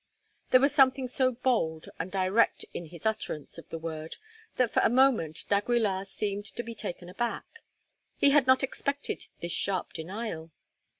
[0.49, 4.15] There was something so bold and direct in his utterance of the word
[4.55, 7.45] that for a moment d'Aguilar seemed to be taken aback.
[8.17, 10.49] He had not expected this sharp denial.